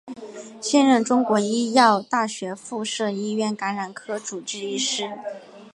[0.59, 5.07] 现任中国医药大学附设医院感染科主治医师。